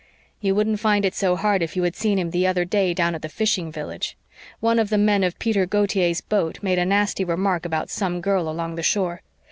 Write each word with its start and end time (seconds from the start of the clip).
"You 0.39 0.55
wouldn't 0.55 0.79
find 0.79 1.05
it 1.05 1.13
so 1.13 1.35
hard 1.35 1.61
if 1.61 1.75
you 1.75 1.83
had 1.83 1.95
seen 1.95 2.17
him 2.17 2.31
the 2.31 2.47
other 2.47 2.65
day 2.65 2.91
down 2.91 3.13
at 3.13 3.21
the 3.21 3.29
fishing 3.29 3.71
village. 3.71 4.17
One 4.59 4.79
of 4.79 4.89
the 4.89 4.97
men 4.97 5.23
of 5.23 5.37
Peter 5.37 5.67
Gautier's 5.67 6.21
boat 6.21 6.57
made 6.63 6.79
a 6.79 6.85
nasty 6.87 7.23
remark 7.23 7.67
about 7.67 7.91
some 7.91 8.19
girl 8.19 8.49
along 8.49 8.77
the 8.77 8.81
shore. 8.81 9.21